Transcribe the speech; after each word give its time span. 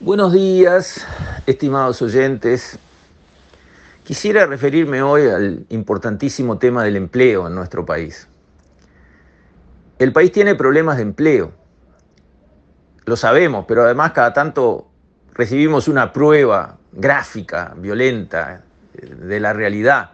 Buenos 0.00 0.32
días, 0.32 1.04
estimados 1.44 2.00
oyentes. 2.02 2.78
Quisiera 4.04 4.46
referirme 4.46 5.02
hoy 5.02 5.26
al 5.26 5.66
importantísimo 5.70 6.56
tema 6.56 6.84
del 6.84 6.94
empleo 6.94 7.48
en 7.48 7.56
nuestro 7.56 7.84
país. 7.84 8.28
El 9.98 10.12
país 10.12 10.30
tiene 10.30 10.54
problemas 10.54 10.98
de 10.98 11.02
empleo, 11.02 11.52
lo 13.06 13.16
sabemos, 13.16 13.64
pero 13.66 13.82
además 13.82 14.12
cada 14.12 14.32
tanto 14.32 14.86
recibimos 15.32 15.88
una 15.88 16.12
prueba 16.12 16.78
gráfica, 16.92 17.74
violenta, 17.76 18.62
de 18.92 19.40
la 19.40 19.52
realidad. 19.52 20.10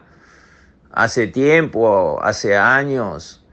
Hace 0.92 1.26
tiempo, 1.26 2.20
hace 2.22 2.56
años, 2.56 3.44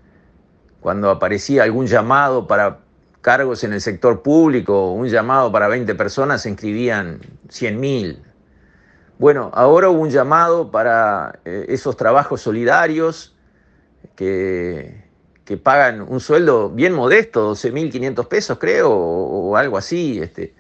cuando 0.80 1.10
aparecía 1.10 1.64
algún 1.64 1.88
llamado 1.88 2.48
para 2.48 2.80
cargos 3.22 3.64
en 3.64 3.74
el 3.74 3.82
sector 3.82 4.22
público, 4.22 4.92
un 4.92 5.08
llamado 5.08 5.52
para 5.52 5.68
20 5.68 5.96
personas, 5.96 6.42
se 6.42 6.50
inscribían 6.50 7.20
100.000. 7.48 8.18
Bueno, 9.20 9.52
ahora 9.54 9.90
hubo 9.90 10.02
un 10.02 10.10
llamado 10.10 10.72
para 10.72 11.40
eh, 11.46 11.66
esos 11.70 11.96
trabajos 11.96 12.42
solidarios 12.42 13.36
que, 14.16 15.06
que, 15.46 15.58
pagan 15.58 16.02
un 16.02 16.20
sueldo 16.20 16.70
bien 16.70 16.94
modesto, 16.94 17.54
12.500 17.54 18.28
pesos 18.28 18.58
creo, 18.58 18.90
o, 18.92 19.56
algo 19.56 19.78
así. 19.78 20.20
Este, 20.20 20.56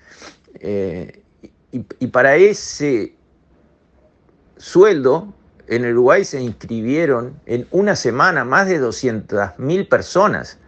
eh, 0.59 1.23
y, 1.71 1.83
y 1.99 2.07
para 2.07 2.35
ese 2.35 3.15
sueldo, 4.57 5.33
en 5.67 5.85
Uruguay 5.85 6.23
se 6.23 6.39
inscribieron 6.41 7.39
en 7.47 7.65
una 7.71 7.95
semana 7.95 8.43
más 8.43 8.67
de 8.67 8.79
200.000 8.79 9.89
personas. 9.89 10.59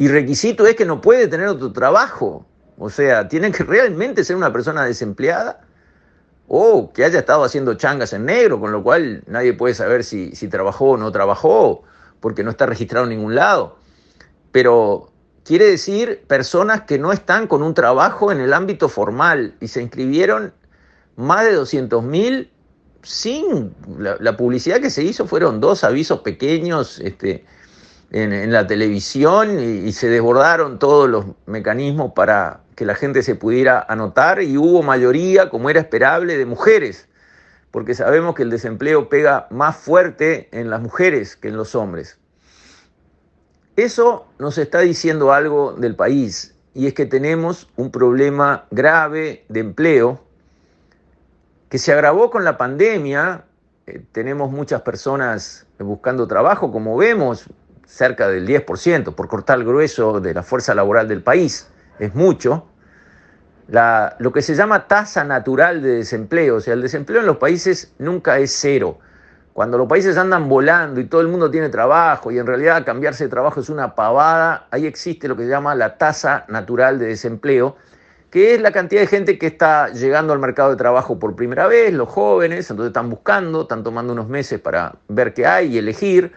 Y 0.00 0.08
requisito 0.08 0.66
es 0.66 0.76
que 0.76 0.86
no 0.86 1.02
puede 1.02 1.28
tener 1.28 1.46
otro 1.48 1.72
trabajo. 1.72 2.46
O 2.78 2.88
sea, 2.88 3.28
tiene 3.28 3.52
que 3.52 3.64
realmente 3.64 4.24
ser 4.24 4.34
una 4.34 4.50
persona 4.50 4.86
desempleada 4.86 5.60
o 6.48 6.90
que 6.90 7.04
haya 7.04 7.18
estado 7.18 7.44
haciendo 7.44 7.74
changas 7.74 8.14
en 8.14 8.24
negro, 8.24 8.58
con 8.58 8.72
lo 8.72 8.82
cual 8.82 9.22
nadie 9.26 9.52
puede 9.52 9.74
saber 9.74 10.02
si, 10.02 10.32
trabajó 10.48 10.92
o 10.92 10.96
no 10.96 11.12
trabajó, 11.12 11.82
porque 12.20 12.42
no 12.42 12.50
está 12.50 12.64
registrado 12.64 13.04
en 13.04 13.10
ningún 13.10 13.34
lado. 13.34 13.76
Pero 14.52 15.12
quiere 15.44 15.66
decir 15.66 16.24
personas 16.26 16.80
que 16.84 16.98
no 16.98 17.12
están 17.12 17.46
con 17.46 17.62
un 17.62 17.74
trabajo 17.74 18.32
en 18.32 18.40
el 18.40 18.54
ámbito 18.54 18.88
formal 18.88 19.54
y 19.60 19.68
se 19.68 19.82
inscribieron 19.82 20.54
más 21.16 21.44
de 21.44 21.52
200 21.52 22.02
mil 22.02 22.50
sin 23.02 23.74
la, 23.98 24.16
la, 24.18 24.34
publicidad 24.38 24.80
que 24.80 24.88
se 24.88 25.02
hizo 25.02 25.26
fueron 25.26 25.60
dos 25.60 25.84
avisos 25.84 26.20
pequeños 26.20 27.00
este, 27.00 27.44
en, 28.12 28.52
la 28.52 28.66
televisión 28.66 29.60
y, 29.60 29.88
y, 29.88 29.92
se 29.92 30.08
desbordaron 30.08 30.78
todos 30.78 31.08
los 31.08 31.26
mecanismos 31.46 32.12
para 32.12 32.60
que 32.74 32.84
la 32.84 32.94
gente 32.94 33.22
se 33.22 33.34
pudiera 33.34 33.84
anotar 33.88 34.42
y 34.42 34.56
hubo 34.56 34.82
mayoría, 34.82 35.50
como 35.50 35.70
era 35.70 35.80
esperable, 35.80 36.36
de 36.36 36.46
mujeres, 36.46 37.08
porque 37.70 37.94
sabemos 37.94 38.34
que 38.34 38.42
el 38.42 38.50
desempleo 38.50 39.08
pega 39.08 39.46
más 39.50 39.76
fuerte 39.76 40.48
en 40.52 40.70
las 40.70 40.80
mujeres 40.80 41.36
que 41.36 41.48
en 41.48 41.56
los 41.56 41.74
hombres. 41.74 42.18
Eso 43.76 44.26
nos 44.38 44.58
está 44.58 44.80
diciendo 44.80 45.32
algo 45.32 45.72
del 45.72 45.94
país 45.94 46.54
y 46.74 46.86
es 46.86 46.94
que 46.94 47.06
tenemos 47.06 47.68
un 47.76 47.90
problema 47.90 48.66
grave 48.70 49.44
de 49.48 49.60
empleo 49.60 50.20
que 51.68 51.78
se 51.78 51.92
agravó 51.92 52.30
con 52.30 52.44
la 52.44 52.58
pandemia. 52.58 53.44
Eh, 53.86 54.02
tenemos 54.12 54.50
muchas 54.50 54.82
personas 54.82 55.66
buscando 55.78 56.26
trabajo, 56.26 56.72
como 56.72 56.96
vemos, 56.96 57.46
cerca 57.90 58.28
del 58.28 58.46
10%, 58.46 59.14
por 59.14 59.26
cortar 59.26 59.64
grueso 59.64 60.20
de 60.20 60.32
la 60.32 60.42
fuerza 60.42 60.74
laboral 60.74 61.08
del 61.08 61.22
país, 61.22 61.68
es 61.98 62.14
mucho. 62.14 62.66
La, 63.66 64.16
lo 64.20 64.32
que 64.32 64.42
se 64.42 64.54
llama 64.54 64.86
tasa 64.86 65.24
natural 65.24 65.82
de 65.82 65.96
desempleo, 65.96 66.56
o 66.56 66.60
sea, 66.60 66.74
el 66.74 66.82
desempleo 66.82 67.20
en 67.20 67.26
los 67.26 67.36
países 67.36 67.92
nunca 67.98 68.38
es 68.38 68.56
cero. 68.58 68.98
Cuando 69.52 69.76
los 69.76 69.88
países 69.88 70.16
andan 70.16 70.48
volando 70.48 71.00
y 71.00 71.04
todo 71.04 71.20
el 71.20 71.28
mundo 71.28 71.50
tiene 71.50 71.68
trabajo 71.68 72.30
y 72.30 72.38
en 72.38 72.46
realidad 72.46 72.84
cambiarse 72.84 73.24
de 73.24 73.30
trabajo 73.30 73.60
es 73.60 73.68
una 73.68 73.94
pavada, 73.96 74.68
ahí 74.70 74.86
existe 74.86 75.26
lo 75.26 75.36
que 75.36 75.42
se 75.42 75.48
llama 75.50 75.74
la 75.74 75.98
tasa 75.98 76.44
natural 76.48 76.98
de 76.98 77.06
desempleo, 77.06 77.76
que 78.30 78.54
es 78.54 78.60
la 78.60 78.70
cantidad 78.70 79.00
de 79.00 79.08
gente 79.08 79.38
que 79.38 79.48
está 79.48 79.88
llegando 79.88 80.32
al 80.32 80.38
mercado 80.38 80.70
de 80.70 80.76
trabajo 80.76 81.18
por 81.18 81.34
primera 81.34 81.66
vez, 81.66 81.92
los 81.92 82.08
jóvenes, 82.08 82.70
entonces 82.70 82.90
están 82.90 83.10
buscando, 83.10 83.62
están 83.62 83.82
tomando 83.82 84.12
unos 84.12 84.28
meses 84.28 84.60
para 84.60 84.94
ver 85.08 85.34
qué 85.34 85.46
hay 85.46 85.74
y 85.74 85.78
elegir 85.78 86.32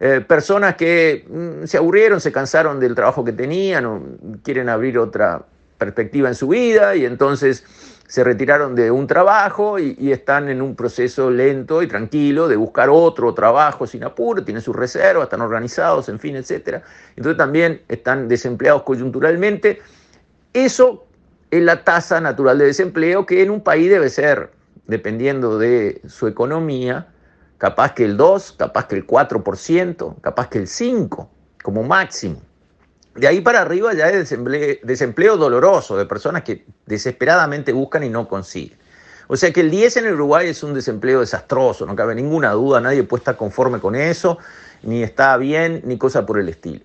eh, 0.00 0.24
personas 0.26 0.76
que 0.76 1.26
mm, 1.28 1.66
se 1.66 1.76
aburrieron, 1.76 2.20
se 2.20 2.30
cansaron 2.30 2.78
del 2.78 2.94
trabajo 2.94 3.24
que 3.24 3.32
tenían 3.32 4.18
quieren 4.44 4.68
abrir 4.68 4.98
otra 4.98 5.42
perspectiva 5.76 6.28
en 6.28 6.34
su 6.34 6.48
vida 6.48 6.94
y 6.94 7.04
entonces 7.04 7.64
se 8.06 8.24
retiraron 8.24 8.74
de 8.74 8.90
un 8.90 9.06
trabajo 9.06 9.78
y, 9.78 9.96
y, 9.98 10.12
están 10.12 10.48
en 10.48 10.62
un 10.62 10.74
proceso 10.74 11.30
lento 11.30 11.82
y 11.82 11.88
tranquilo 11.88 12.48
de 12.48 12.56
buscar 12.56 12.88
otro 12.88 13.34
trabajo 13.34 13.86
sin 13.86 14.02
apuro, 14.02 14.42
tienen 14.44 14.62
sus 14.62 14.74
reservas, 14.74 15.24
están 15.24 15.42
organizados, 15.42 16.08
en 16.08 16.18
fin, 16.18 16.36
etc. 16.36 16.82
Entonces 17.16 17.36
también 17.36 17.82
están 17.86 18.26
desempleados 18.26 18.84
coyunturalmente. 18.84 19.82
Eso 20.54 21.04
es 21.50 21.62
la 21.62 21.84
tasa 21.84 22.20
natural 22.20 22.56
de 22.58 22.66
desempleo 22.66 23.26
que 23.26 23.42
en 23.42 23.50
un 23.50 23.60
país 23.60 23.90
debe 23.90 24.08
ser, 24.08 24.50
dependiendo 24.86 25.58
de 25.58 26.00
su 26.06 26.28
economía, 26.28 27.08
capaz 27.58 27.92
que 27.94 28.04
el 28.04 28.16
2, 28.16 28.52
capaz 28.52 28.86
que 28.86 28.96
el 28.96 29.06
4%, 29.06 30.20
capaz 30.20 30.48
que 30.48 30.58
el 30.58 30.66
5% 30.66 31.28
como 31.62 31.82
máximo. 31.82 32.40
De 33.14 33.26
ahí 33.26 33.40
para 33.40 33.60
arriba 33.60 33.92
ya 33.94 34.08
es 34.08 34.30
desempleo, 34.84 35.36
doloroso 35.36 35.96
de 35.96 36.06
personas 36.06 36.44
que 36.44 36.64
desesperadamente 36.86 37.72
buscan 37.72 38.04
y 38.04 38.08
no 38.08 38.28
consiguen. 38.28 38.78
O 39.26 39.36
sea 39.36 39.52
que 39.52 39.60
el 39.60 39.70
10 39.70 39.98
en 39.98 40.12
Uruguay 40.14 40.48
es 40.48 40.62
un 40.62 40.72
desempleo 40.72 41.20
desastroso, 41.20 41.84
no 41.84 41.96
cabe 41.96 42.14
ninguna 42.14 42.52
duda, 42.52 42.80
nadie 42.80 43.02
puede 43.02 43.20
estar 43.22 43.36
conforme 43.36 43.80
con 43.80 43.96
eso, 43.96 44.38
ni 44.82 45.02
está 45.02 45.36
bien, 45.36 45.82
ni 45.84 45.98
cosa 45.98 46.24
por 46.24 46.38
el 46.38 46.48
estilo. 46.48 46.80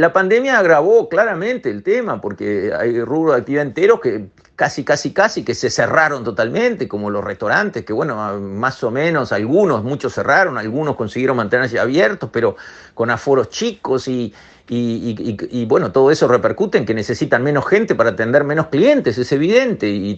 La 0.00 0.14
pandemia 0.14 0.58
agravó 0.58 1.10
claramente 1.10 1.68
el 1.68 1.82
tema, 1.82 2.22
porque 2.22 2.72
hay 2.72 3.02
rubros 3.02 3.34
de 3.34 3.40
actividad 3.40 3.66
enteros 3.66 4.00
que 4.00 4.28
casi, 4.56 4.82
casi, 4.82 5.12
casi 5.12 5.44
que 5.44 5.54
se 5.54 5.68
cerraron 5.68 6.24
totalmente, 6.24 6.88
como 6.88 7.10
los 7.10 7.22
restaurantes, 7.22 7.84
que 7.84 7.92
bueno, 7.92 8.40
más 8.40 8.82
o 8.82 8.90
menos 8.90 9.30
algunos, 9.30 9.84
muchos 9.84 10.14
cerraron, 10.14 10.56
algunos 10.56 10.96
consiguieron 10.96 11.36
mantenerse 11.36 11.78
abiertos, 11.78 12.30
pero 12.32 12.56
con 12.94 13.10
aforos 13.10 13.50
chicos 13.50 14.08
y, 14.08 14.32
y, 14.70 15.10
y, 15.18 15.36
y 15.50 15.66
bueno, 15.66 15.92
todo 15.92 16.10
eso 16.10 16.26
repercute 16.28 16.78
en 16.78 16.86
que 16.86 16.94
necesitan 16.94 17.42
menos 17.42 17.68
gente 17.68 17.94
para 17.94 18.08
atender 18.08 18.42
menos 18.42 18.68
clientes, 18.68 19.18
es 19.18 19.30
evidente, 19.32 19.86
y, 19.86 20.14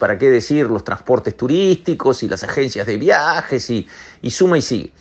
para 0.00 0.16
qué 0.16 0.30
decir 0.30 0.64
los 0.64 0.82
transportes 0.82 1.36
turísticos 1.36 2.22
y 2.22 2.28
las 2.28 2.42
agencias 2.42 2.86
de 2.86 2.96
viajes 2.96 3.68
y, 3.68 3.86
suma 4.30 4.56
y 4.56 4.62
sigue. 4.62 4.92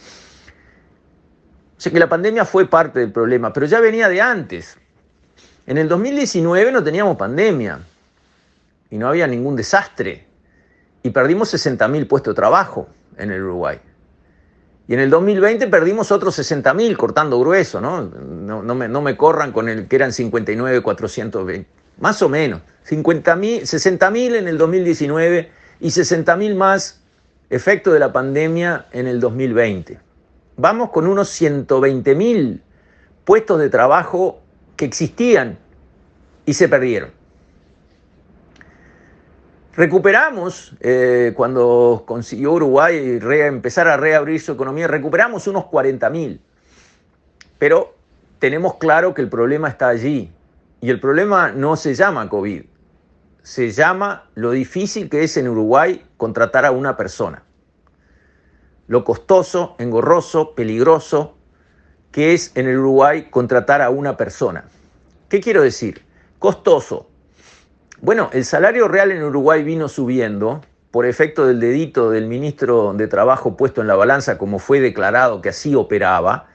O 1.78 1.82
sea 1.82 1.92
que 1.92 2.00
la 2.00 2.08
pandemia 2.08 2.46
fue 2.46 2.68
parte 2.68 3.00
del 3.00 3.12
problema, 3.12 3.52
pero 3.52 3.66
ya 3.66 3.80
venía 3.80 4.08
de 4.08 4.22
antes. 4.22 4.78
En 5.68 5.78
el 5.78 5.90
2019 5.90 6.72
no 6.72 6.84
teníamos 6.84 7.18
pandemia 7.18 7.80
y 8.90 8.98
no 8.98 9.08
había 9.08 9.28
ningún 9.28 9.56
desastre. 9.56 10.26
Y 11.04 11.10
perdimos 11.10 11.54
60.000 11.54 12.08
puestos 12.08 12.34
de 12.34 12.36
trabajo 12.36 12.88
en 13.18 13.32
el 13.32 13.44
Uruguay. 13.44 13.80
Y 14.88 14.94
en 14.94 15.00
el 15.00 15.10
2020 15.10 15.68
perdimos 15.68 16.12
otros 16.12 16.38
60.000 16.38 16.96
cortando 16.96 17.40
grueso, 17.40 17.82
¿no? 17.82 18.04
No, 18.04 19.02
me 19.02 19.18
corran 19.18 19.52
con 19.52 19.68
el 19.68 19.88
que 19.88 19.96
eran 19.96 20.12
59.420, 20.12 21.66
más 22.00 22.22
o 22.22 22.30
menos. 22.30 22.62
60.000 22.88 24.36
en 24.36 24.48
el 24.48 24.58
2019 24.58 25.52
y 25.80 25.88
60.000 25.88 26.56
más 26.56 27.02
efecto 27.50 27.92
de 27.92 28.00
la 28.00 28.14
pandemia 28.14 28.86
en 28.92 29.08
el 29.08 29.20
2020. 29.20 30.00
Vamos 30.58 30.92
con 30.92 31.08
unos 31.08 31.30
120.000 31.42 32.62
puestos 33.26 33.60
de 33.60 33.70
trabajo 33.70 34.40
que 34.76 34.86
existían 34.86 35.58
y 36.46 36.54
se 36.54 36.70
perdieron. 36.70 37.12
Recuperamos, 39.76 40.74
eh, 40.80 41.34
cuando 41.36 42.04
consiguió 42.06 42.54
Uruguay 42.54 43.20
empezar 43.22 43.90
a 43.90 43.98
reabrir 43.98 44.40
su 44.40 44.54
economía, 44.54 44.88
recuperamos 44.88 45.48
unos 45.48 45.66
40 45.66 46.10
mil. 46.10 46.40
Pero 47.60 47.94
tenemos 48.40 48.76
claro 48.76 49.14
que 49.14 49.22
el 49.22 49.28
problema 49.28 49.68
está 49.68 49.90
allí. 49.90 50.32
Y 50.80 50.90
el 50.90 51.00
problema 51.00 51.52
no 51.52 51.76
se 51.76 51.94
llama 51.96 52.30
COVID, 52.30 52.64
se 53.42 53.72
llama 53.72 54.30
lo 54.36 54.52
difícil 54.52 55.10
que 55.10 55.24
es 55.24 55.36
en 55.36 55.48
Uruguay 55.48 56.06
contratar 56.16 56.66
a 56.66 56.72
una 56.72 56.96
persona. 56.96 57.45
Lo 58.88 59.04
costoso, 59.04 59.76
engorroso, 59.80 60.54
peligroso 60.56 61.36
que 62.12 62.34
es 62.34 62.52
en 62.56 62.68
el 62.68 62.78
Uruguay 62.78 63.28
contratar 63.30 63.82
a 63.82 63.90
una 63.90 64.16
persona. 64.16 64.66
¿Qué 65.28 65.42
quiero 65.42 65.64
decir? 65.64 66.04
Costoso, 66.40 67.10
bueno, 68.02 68.30
el 68.34 68.44
salario 68.44 68.88
real 68.88 69.12
en 69.12 69.24
Uruguay 69.24 69.64
vino 69.64 69.88
subiendo 69.88 70.62
por 70.92 71.06
efecto 71.06 71.48
del 71.48 71.60
dedito 71.60 72.12
del 72.12 72.28
ministro 72.28 72.94
de 72.94 73.08
Trabajo 73.08 73.56
puesto 73.56 73.82
en 73.82 73.88
la 73.88 73.96
balanza, 73.96 74.38
como 74.38 74.60
fue 74.60 74.80
declarado 74.80 75.42
que 75.42 75.50
así 75.50 75.76
operaba, 75.76 76.48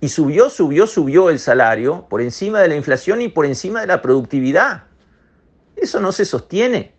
y 0.00 0.08
subió, 0.08 0.50
subió, 0.50 0.86
subió 0.86 1.30
el 1.30 1.38
salario 1.38 2.06
por 2.08 2.20
encima 2.20 2.60
de 2.60 2.68
la 2.68 2.76
inflación 2.76 3.20
y 3.20 3.28
por 3.28 3.46
encima 3.46 3.80
de 3.80 3.86
la 3.86 4.02
productividad. 4.02 4.84
Eso 5.76 6.00
no 6.00 6.12
se 6.12 6.24
sostiene. 6.24 6.94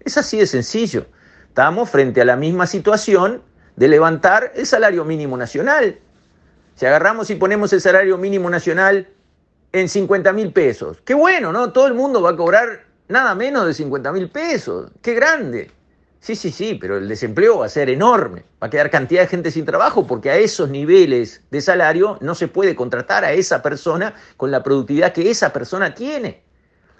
Es 0.00 0.16
así 0.16 0.38
de 0.38 0.46
sencillo. 0.46 1.06
Estamos 1.48 1.90
frente 1.90 2.20
a 2.20 2.24
la 2.24 2.36
misma 2.36 2.66
situación 2.66 3.42
de 3.80 3.88
levantar 3.88 4.52
el 4.56 4.66
salario 4.66 5.06
mínimo 5.06 5.38
nacional. 5.38 5.98
Si 6.74 6.84
agarramos 6.84 7.30
y 7.30 7.36
ponemos 7.36 7.72
el 7.72 7.80
salario 7.80 8.18
mínimo 8.18 8.50
nacional 8.50 9.08
en 9.72 9.88
50 9.88 10.34
mil 10.34 10.52
pesos, 10.52 10.98
qué 11.02 11.14
bueno, 11.14 11.50
¿no? 11.50 11.72
Todo 11.72 11.86
el 11.86 11.94
mundo 11.94 12.20
va 12.20 12.32
a 12.32 12.36
cobrar 12.36 12.84
nada 13.08 13.34
menos 13.34 13.64
de 13.64 13.72
50 13.72 14.12
mil 14.12 14.28
pesos. 14.28 14.90
Qué 15.00 15.14
grande. 15.14 15.70
Sí, 16.20 16.36
sí, 16.36 16.50
sí, 16.50 16.74
pero 16.74 16.98
el 16.98 17.08
desempleo 17.08 17.60
va 17.60 17.66
a 17.66 17.68
ser 17.70 17.88
enorme. 17.88 18.44
Va 18.62 18.66
a 18.66 18.70
quedar 18.70 18.90
cantidad 18.90 19.22
de 19.22 19.28
gente 19.28 19.50
sin 19.50 19.64
trabajo 19.64 20.06
porque 20.06 20.30
a 20.30 20.36
esos 20.36 20.68
niveles 20.68 21.40
de 21.50 21.62
salario 21.62 22.18
no 22.20 22.34
se 22.34 22.48
puede 22.48 22.76
contratar 22.76 23.24
a 23.24 23.32
esa 23.32 23.62
persona 23.62 24.12
con 24.36 24.50
la 24.50 24.62
productividad 24.62 25.14
que 25.14 25.30
esa 25.30 25.54
persona 25.54 25.94
tiene. 25.94 26.42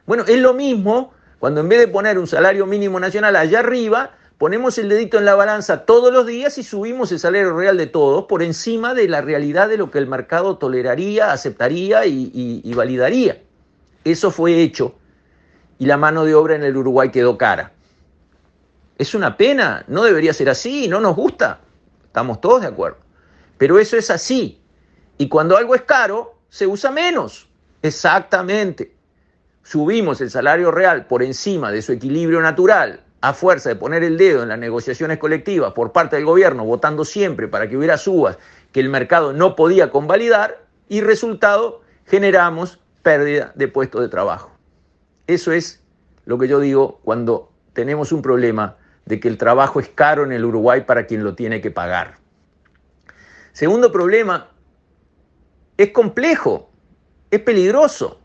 Bueno, 0.06 0.25
es 0.26 0.38
lo 0.38 0.55
mismo 0.55 1.12
cuando 1.38 1.61
en 1.61 1.69
vez 1.69 1.81
de 1.81 1.88
poner 1.88 2.19
un 2.19 2.26
salario 2.26 2.65
mínimo 2.65 2.99
nacional 2.99 3.37
allá 3.37 3.59
arriba, 3.59 4.12
ponemos 4.40 4.78
el 4.78 4.88
dedito 4.88 5.19
en 5.19 5.26
la 5.26 5.34
balanza 5.34 5.84
todos 5.84 6.10
los 6.10 6.25
días 6.25 6.56
y 6.56 6.62
subimos 6.62 7.12
el 7.12 7.19
salario 7.19 7.54
real 7.54 7.76
de 7.76 7.87
todos 7.87 8.25
por 8.25 8.42
encima 8.42 8.94
de 8.94 9.06
la 9.06 9.20
realidad 9.20 9.69
de 9.69 9.76
lo 9.76 9.90
que 9.90 9.98
el 9.98 10.06
mercado 10.06 10.56
toleraría, 10.56 11.31
aceptaría 11.31 12.06
y, 12.06 12.62
y 12.64 12.72
validaría. 12.72 13.42
Eso 14.02 14.31
fue 14.31 14.62
hecho 14.62 14.94
y 15.78 15.84
la 15.84 15.98
mano 15.98 16.25
de 16.25 16.34
obra 16.34 16.54
en 16.54 16.64
el 16.64 16.75
Uruguay 16.75 17.10
quedó 17.10 17.37
cara. 17.37 17.72
Es 18.96 19.14
una 19.14 19.37
pena, 19.37 19.84
no 19.88 20.04
debería 20.04 20.32
ser 20.32 20.48
así, 20.48 20.88
no 20.88 21.02
nos 21.02 21.16
gusta, 21.16 21.60
estamos 22.06 22.40
todos 22.40 22.62
de 22.62 22.69
acuerdo. 22.69 22.96
Pero 23.58 23.78
eso 23.78 23.98
es 23.98 24.08
así. 24.08 24.58
Y 25.19 25.28
cuando 25.28 25.58
algo 25.58 25.75
es 25.75 25.82
caro, 25.82 26.38
se 26.48 26.66
usa 26.66 26.90
menos. 26.90 27.46
Exactamente. 27.82 28.94
Subimos 29.62 30.22
el 30.22 30.31
salario 30.31 30.70
real 30.70 31.04
por 31.04 31.22
encima 31.22 31.70
de 31.70 31.82
su 31.82 31.92
equilibrio 31.92 32.40
natural 32.40 33.04
a 33.20 33.34
fuerza 33.34 33.69
de 33.69 33.76
poner 33.76 34.02
el 34.02 34.17
dedo 34.17 34.43
en 34.43 34.49
las 34.49 34.58
negociaciones 34.58 35.19
colectivas 35.19 35.72
por 35.72 35.93
parte 35.93 36.17
del 36.17 36.25
gobierno, 36.25 36.64
votando 36.64 37.05
siempre 37.05 37.49
para 37.49 37.69
que 37.69 37.76
hubiera 37.76 37.99
subas 37.99 38.38
que 38.72 38.81
el 38.81 38.88
mercado 38.88 39.32
no 39.32 39.56
podía 39.56 39.90
convalidar 39.90 40.64
y 40.88 41.00
resultado 41.02 41.82
generamos 42.06 42.78
pérdida 43.02 43.52
de 43.55 43.69
puestos 43.69 44.00
de 44.00 44.08
trabajo. 44.08 44.50
Eso 45.26 45.52
es 45.52 45.82
lo 46.25 46.38
que 46.38 46.49
yo 46.49 46.61
digo 46.61 47.00
cuando 47.05 47.50
tenemos 47.72 48.12
un 48.12 48.22
problema 48.22 48.76
de 49.06 49.20
que 49.20 49.28
el 49.28 49.38
trabajo 49.38 49.81
es 49.81 49.88
caro 49.88 50.25
en 50.25 50.32
el 50.32 50.44
Uruguay 50.44 50.82
para 50.82 51.06
quien 51.06 51.25
lo 51.25 51.34
tiene 51.34 51.61
que 51.61 51.70
pagar. 51.70 52.19
Segundo 53.52 53.90
problema, 53.90 54.49
es 55.76 55.90
complejo, 55.90 56.70
es 57.31 57.40
peligroso. 57.40 58.19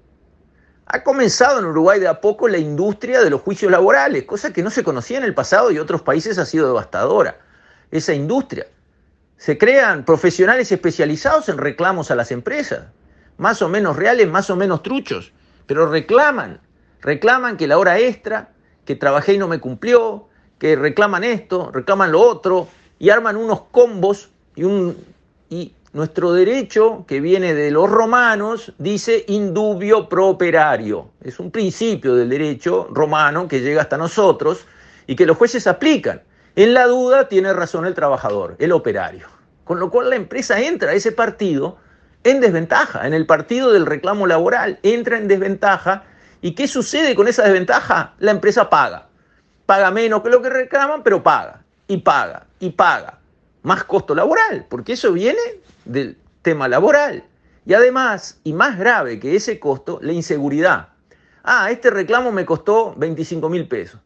Ha 0.87 1.03
comenzado 1.03 1.59
en 1.59 1.65
Uruguay 1.65 1.99
de 1.99 2.07
a 2.07 2.21
poco 2.21 2.47
la 2.47 2.59
industria 2.59 3.21
de 3.23 3.29
los 3.29 3.41
juicios 3.41 3.71
laborales, 3.71 4.25
cosa 4.25 4.53
que 4.53 4.61
no 4.61 4.69
se 4.69 4.83
conocía 4.83 5.17
en 5.17 5.23
el 5.23 5.33
pasado 5.33 5.71
y 5.71 5.79
otros 5.79 6.01
países 6.03 6.37
ha 6.37 6.45
sido 6.45 6.67
devastadora. 6.67 7.39
Esa 7.91 8.13
industria. 8.13 8.67
Se 9.37 9.57
crean 9.57 10.05
profesionales 10.05 10.71
especializados 10.71 11.49
en 11.49 11.57
reclamos 11.57 12.11
a 12.11 12.15
las 12.15 12.31
empresas, 12.31 12.85
más 13.37 13.61
o 13.61 13.69
menos 13.69 13.95
reales, 13.95 14.27
más 14.29 14.49
o 14.49 14.55
menos 14.55 14.83
truchos, 14.83 15.33
pero 15.65 15.87
reclaman, 15.87 16.61
reclaman 17.01 17.57
que 17.57 17.67
la 17.67 17.77
hora 17.77 17.99
extra, 17.99 18.49
que 18.85 18.95
trabajé 18.95 19.33
y 19.33 19.37
no 19.37 19.47
me 19.47 19.59
cumplió, 19.59 20.29
que 20.59 20.75
reclaman 20.75 21.23
esto, 21.23 21.71
reclaman 21.71 22.11
lo 22.11 22.21
otro, 22.21 22.69
y 22.99 23.09
arman 23.09 23.35
unos 23.35 23.63
combos 23.71 24.29
y, 24.55 24.63
un, 24.63 24.97
y 25.49 25.73
nuestro 25.95 26.33
derecho, 26.33 27.05
que 27.07 27.21
viene 27.21 27.53
de 27.53 27.71
los 27.71 27.89
romanos, 27.89 28.73
dice 28.77 29.25
indubio 29.27 30.07
pro 30.07 30.27
operario. 30.27 31.09
Es 31.21 31.39
un 31.39 31.49
principio 31.49 32.13
del 32.15 32.29
derecho 32.29 32.87
romano 32.91 33.47
que 33.47 33.61
llega 33.61 33.81
hasta 33.81 33.97
nosotros 33.97 34.67
y 35.07 35.15
que 35.15 35.25
los 35.25 35.37
jueces 35.37 35.65
aplican. 35.65 36.21
En 36.55 36.73
la 36.73 36.85
duda 36.85 37.27
tiene 37.27 37.51
razón 37.53 37.85
el 37.85 37.95
trabajador, 37.95 38.55
el 38.59 38.71
operario. 38.73 39.27
Con 39.63 39.79
lo 39.79 39.89
cual 39.89 40.09
la 40.09 40.17
empresa 40.17 40.59
entra 40.61 40.91
a 40.91 40.93
ese 40.93 41.11
partido 41.11 41.77
en 42.23 42.41
desventaja, 42.41 43.07
en 43.07 43.13
el 43.13 43.25
partido 43.25 43.71
del 43.71 43.85
reclamo 43.85 44.27
laboral, 44.27 44.79
entra 44.83 45.17
en 45.17 45.27
desventaja. 45.27 46.03
¿Y 46.41 46.55
qué 46.55 46.67
sucede 46.67 47.15
con 47.15 47.27
esa 47.27 47.43
desventaja? 47.43 48.13
La 48.19 48.31
empresa 48.31 48.69
paga 48.69 49.07
paga 49.65 49.91
menos 49.91 50.21
que 50.21 50.29
lo 50.29 50.41
que 50.41 50.49
reclaman, 50.49 51.03
pero 51.03 51.23
paga, 51.23 51.61
y 51.87 51.97
paga, 51.97 52.45
y 52.59 52.69
paga. 52.71 53.19
Más 53.65 53.83
costo 53.83 54.13
laboral, 54.13 54.67
porque 54.69 54.93
eso 54.93 55.11
viene 55.11 55.39
del 55.85 56.19
tema 56.43 56.67
laboral. 56.67 57.23
Y 57.65 57.73
además, 57.73 58.39
y 58.43 58.53
más 58.53 58.77
grave 58.77 59.19
que 59.19 59.35
ese 59.35 59.59
costo, 59.59 59.97
la 60.03 60.13
inseguridad. 60.13 60.89
Ah, 61.43 61.71
este 61.71 61.89
reclamo 61.89 62.31
me 62.31 62.45
costó 62.45 62.93
25 62.95 63.49
mil 63.49 63.67
pesos. 63.67 63.99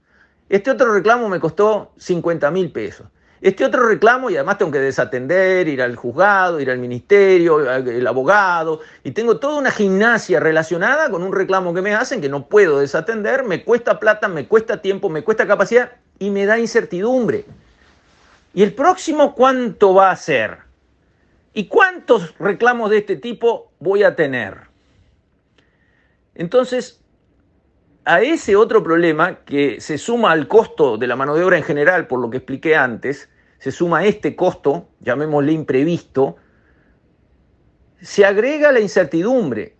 Este 0.47 0.71
otro 0.71 0.93
reclamo 0.93 1.27
me 1.27 1.41
costó 1.41 1.91
50 1.97 2.49
mil 2.51 2.71
pesos. 2.71 3.07
Este 3.41 3.65
otro 3.65 3.85
reclamo, 3.85 4.29
y 4.29 4.37
además 4.37 4.59
tengo 4.59 4.71
que 4.71 4.79
desatender, 4.79 5.67
ir 5.67 5.81
al 5.81 5.97
juzgado, 5.97 6.61
ir 6.61 6.71
al 6.71 6.79
ministerio, 6.79 7.69
el 7.69 8.07
abogado, 8.07 8.79
y 9.03 9.11
tengo 9.11 9.39
toda 9.39 9.59
una 9.59 9.71
gimnasia 9.71 10.39
relacionada 10.39 11.09
con 11.09 11.21
un 11.21 11.33
reclamo 11.33 11.73
que 11.73 11.81
me 11.81 11.93
hacen 11.93 12.21
que 12.21 12.29
no 12.29 12.47
puedo 12.47 12.79
desatender, 12.79 13.43
me 13.43 13.65
cuesta 13.65 13.99
plata, 13.99 14.29
me 14.29 14.47
cuesta 14.47 14.81
tiempo, 14.81 15.09
me 15.09 15.21
cuesta 15.21 15.45
capacidad 15.45 15.91
y 16.17 16.29
me 16.29 16.45
da 16.45 16.57
incertidumbre. 16.57 17.43
¿Y 18.53 18.63
el 18.63 18.73
próximo 18.73 19.35
cuánto 19.35 19.93
va 19.93 20.09
a 20.09 20.15
ser? 20.15 20.57
¿Y 21.53 21.65
cuántos 21.67 22.35
reclamos 22.39 22.89
de 22.89 22.99
este 22.99 23.15
tipo 23.15 23.71
voy 23.79 24.03
a 24.03 24.15
tener? 24.15 24.69
Entonces, 26.33 27.03
a 28.05 28.21
ese 28.21 28.55
otro 28.55 28.81
problema 28.81 29.39
que 29.45 29.79
se 29.81 29.97
suma 29.99 30.31
al 30.31 30.47
costo 30.47 30.97
de 30.97 31.05
la 31.05 31.15
mano 31.15 31.35
de 31.35 31.43
obra 31.43 31.57
en 31.57 31.63
general, 31.63 32.07
por 32.07 32.19
lo 32.19 32.29
que 32.29 32.37
expliqué 32.37 32.75
antes, 32.75 33.29
se 33.59 33.71
suma 33.71 34.05
este 34.05 34.35
costo, 34.35 34.89
llamémosle 35.01 35.51
imprevisto, 35.51 36.37
se 38.01 38.25
agrega 38.25 38.71
la 38.71 38.79
incertidumbre, 38.79 39.75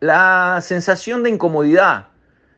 la 0.00 0.58
sensación 0.62 1.22
de 1.22 1.30
incomodidad, 1.30 2.08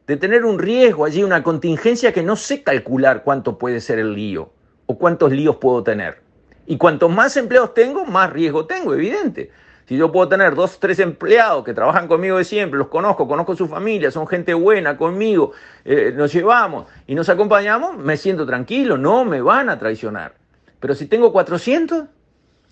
de 0.06 0.16
tener 0.16 0.44
un 0.44 0.58
riesgo 0.58 1.05
allí, 1.05 1.22
una 1.25 1.43
contingencia 1.43 2.12
que 2.12 2.22
no 2.22 2.37
sé 2.37 2.62
calcular 2.62 3.22
cuánto 3.22 3.58
puede 3.58 3.81
ser 3.81 3.98
el 3.98 4.14
lío 4.14 4.52
o 4.87 4.99
cuántos 4.99 5.32
líos 5.32 5.56
puedo 5.56 5.82
tener. 5.82 6.20
Y 6.67 6.76
cuantos 6.76 7.11
más 7.11 7.37
empleados 7.37 7.75
tengo, 7.75 8.05
más 8.05 8.32
riesgo 8.32 8.67
tengo, 8.67 8.94
evidente. 8.94 9.50
Si 9.87 9.96
yo 9.96 10.12
puedo 10.12 10.29
tener 10.29 10.55
dos, 10.55 10.79
tres 10.79 11.00
empleados 11.00 11.64
que 11.64 11.75
trabajan 11.75 12.06
conmigo 12.06 12.38
de 12.38 12.44
siempre, 12.44 12.79
los 12.79 12.88
conozco, 12.88 13.26
conozco 13.26 13.56
su 13.56 13.67
familia, 13.67 14.11
son 14.11 14.26
gente 14.26 14.55
buena 14.55 14.96
conmigo, 14.96 15.52
eh, 15.84 16.12
nos 16.17 16.32
llevamos 16.32 16.86
y 17.06 17.15
nos 17.15 17.29
acompañamos, 17.29 17.96
me 17.96 18.17
siento 18.17 18.46
tranquilo, 18.46 18.96
no 18.96 19.24
me 19.24 19.43
van 19.43 19.69
a 19.69 19.79
traicionar. 19.79 20.34
Pero 20.79 20.94
si 20.94 21.06
tengo 21.06 21.32
400, 21.32 22.05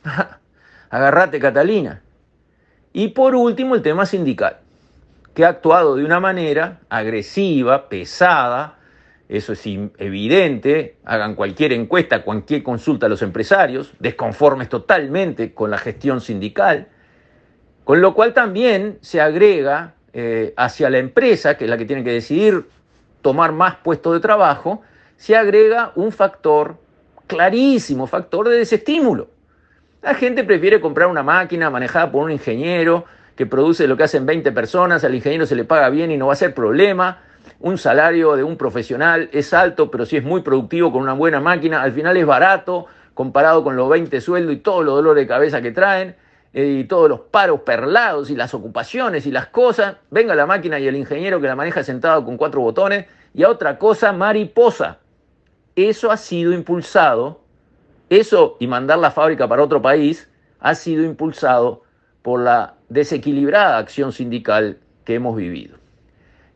agarrate 0.91 1.39
Catalina. 1.41 2.01
Y 2.93 3.09
por 3.09 3.35
último, 3.35 3.75
el 3.75 3.83
tema 3.83 4.07
sindical, 4.07 4.59
que 5.35 5.45
ha 5.45 5.49
actuado 5.49 5.97
de 5.97 6.05
una 6.05 6.21
manera 6.21 6.81
agresiva, 6.89 7.89
pesada, 7.89 8.79
eso 9.31 9.53
es 9.53 9.65
evidente, 9.65 10.97
hagan 11.05 11.37
cualquier 11.37 11.73
encuesta, 11.73 12.23
cualquier 12.23 12.65
consulta 12.65 13.07
a 13.07 13.09
los 13.09 13.23
empresarios, 13.23 13.93
desconformes 14.01 14.69
totalmente 14.69 15.55
con 15.55 15.71
la 15.71 15.79
gestión 15.79 16.21
sindical, 16.21 16.89
con 17.85 18.01
lo 18.01 18.13
cual 18.13 18.35
también 18.35 18.99
se 19.03 19.21
agrega 19.21 19.95
eh, 20.13 20.53
hacia 20.57 20.91
la 20.91 20.99
empresa, 20.99 21.57
que 21.57 21.65
es 21.65 21.71
la 21.71 21.79
que 21.79 21.85
tiene 21.85 22.03
que 22.03 22.11
decidir 22.11 22.67
tomar 23.23 23.53
más 23.53 23.77
puestos 23.77 24.15
de 24.15 24.21
trabajo, 24.21 24.83
se 25.17 25.37
agrega 25.37 25.93
un 25.95 26.11
factor 26.11 26.79
clarísimo, 27.29 28.09
factor 28.09 28.49
de 28.49 28.59
desestímulo. 28.59 29.29
La 30.03 30.15
gente 30.15 30.43
prefiere 30.43 30.81
comprar 30.81 31.07
una 31.07 31.23
máquina 31.23 31.71
manejada 31.71 32.11
por 32.11 32.25
un 32.25 32.33
ingeniero 32.33 33.05
que 33.37 33.47
produce 33.47 33.87
lo 33.87 33.97
que 33.97 34.03
hacen 34.03 34.27
20 34.27 34.51
personas, 34.51 35.05
al 35.05 35.15
ingeniero 35.15 35.47
se 35.47 35.55
le 35.55 35.65
paga 35.65 35.89
bien 35.89 36.11
y 36.11 36.17
no 36.17 36.27
va 36.27 36.33
a 36.33 36.37
ser 36.37 36.53
problema. 36.53 37.23
Un 37.61 37.79
salario 37.79 38.37
de 38.37 38.43
un 38.43 38.57
profesional 38.57 39.29
es 39.33 39.53
alto, 39.53 39.91
pero 39.91 40.07
si 40.07 40.17
es 40.17 40.25
muy 40.25 40.41
productivo 40.41 40.91
con 40.91 41.03
una 41.03 41.13
buena 41.13 41.41
máquina, 41.41 41.83
al 41.83 41.93
final 41.93 42.17
es 42.17 42.27
barato 42.27 42.87
comparado 43.15 43.63
con 43.63 43.77
los 43.77 43.89
20 43.89 44.21
sueldos 44.21 44.55
y 44.55 44.59
todos 44.59 44.85
los 44.85 44.95
dolores 44.95 45.23
de 45.23 45.29
cabeza 45.29 45.61
que 45.61 45.71
traen. 45.71 46.17
Eh, 46.53 46.81
y 46.81 46.85
todos 46.85 47.09
los 47.09 47.21
paros 47.21 47.61
perlados 47.61 48.29
y 48.29 48.35
las 48.35 48.55
ocupaciones 48.55 49.25
y 49.27 49.31
las 49.31 49.47
cosas, 49.49 49.97
venga 50.11 50.35
la 50.35 50.47
máquina 50.47 50.81
y 50.81 50.89
el 50.89 50.97
ingeniero 50.97 51.41
que 51.41 51.47
la 51.47 51.55
maneja 51.55 51.85
sentado 51.85 52.25
con 52.25 52.37
cuatro 52.37 52.61
botones 52.61 53.07
y 53.35 53.45
a 53.45 53.49
otra 53.49 53.79
cosa 53.79 54.13
mariposa. 54.13 54.99
Eso 55.77 56.11
ha 56.11 56.17
sido 56.17 56.53
impulsado, 56.53 57.41
eso 58.09 58.57
y 58.59 58.67
mandar 58.67 58.99
la 58.99 59.13
fábrica 59.13 59.47
para 59.47 59.63
otro 59.63 59.81
país, 59.81 60.29
ha 60.59 60.75
sido 60.75 61.05
impulsado 61.05 61.85
por 62.23 62.41
la 62.41 62.75
desequilibrada 62.89 63.79
acción 63.79 64.13
sindical 64.13 64.79
que 65.05 65.15
hemos 65.15 65.37
vivido. 65.37 65.79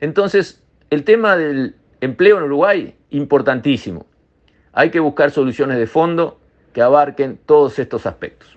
Entonces, 0.01 0.64
el 0.95 1.05
tema 1.05 1.37
del 1.37 1.75
empleo 2.01 2.39
en 2.39 2.45
Uruguay, 2.45 2.95
importantísimo. 3.11 4.07
Hay 4.73 4.91
que 4.91 5.01
buscar 5.01 5.31
soluciones 5.31 5.77
de 5.79 5.87
fondo 5.87 6.39
que 6.73 6.83
abarquen 6.83 7.39
todos 7.45 7.79
estos 7.79 8.07
aspectos. 8.07 8.57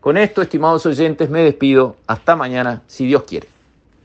Con 0.00 0.16
esto, 0.16 0.42
estimados 0.42 0.84
oyentes, 0.86 1.30
me 1.30 1.42
despido. 1.42 1.96
Hasta 2.06 2.36
mañana, 2.36 2.82
si 2.86 3.06
Dios 3.06 3.24
quiere. 3.24 3.53